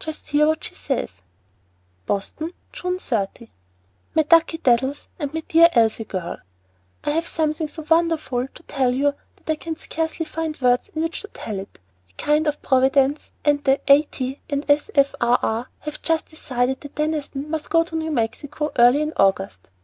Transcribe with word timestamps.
Just 0.00 0.30
hear 0.30 0.48
what 0.48 0.64
she 0.64 0.74
says:" 0.74 1.12
BOSTON, 2.06 2.52
June 2.72 2.98
30. 2.98 3.52
MY 4.16 4.22
DUCKY 4.24 4.58
DADDLES 4.58 5.06
AND 5.20 5.32
MY 5.32 5.44
DEAR 5.46 5.68
ELSIE 5.74 6.02
GIRL, 6.04 6.38
I 7.04 7.10
have 7.10 7.28
something 7.28 7.68
so 7.68 7.86
wonderful 7.88 8.48
to 8.48 8.62
tell 8.64 8.90
that 8.90 9.16
I 9.48 9.54
can 9.54 9.76
scarcely 9.76 10.26
find 10.26 10.60
words 10.60 10.88
in 10.88 11.02
which 11.04 11.20
to 11.20 11.28
tell 11.28 11.60
it. 11.60 11.78
A 12.10 12.14
kind 12.14 12.48
Providence 12.62 13.30
and 13.44 13.62
the 13.62 13.80
A. 13.86 14.02
T. 14.02 14.40
and 14.50 14.68
S. 14.68 14.90
F. 14.96 15.14
R. 15.20 15.38
R. 15.40 15.68
have 15.78 16.02
just 16.02 16.26
decided 16.30 16.80
that 16.80 16.96
Deniston 16.96 17.48
must 17.48 17.70
go 17.70 17.84
to 17.84 17.94
New 17.94 18.10
Mexico 18.10 18.72
early 18.76 19.00
in 19.02 19.12
August. 19.16 19.70